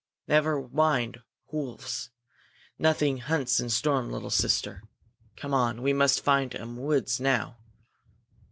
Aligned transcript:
"Never 0.27 0.67
mind 0.69 1.19
hwolves; 1.51 2.09
nothing 2.79 3.17
hunts 3.19 3.59
in 3.59 3.69
storm, 3.69 4.09
little 4.09 4.31
sister. 4.31 4.81
Come 5.35 5.53
on, 5.53 5.83
we 5.83 5.93
must 5.93 6.21
find 6.23 6.55
um 6.55 6.75
woods 6.77 7.19
now." 7.19 7.57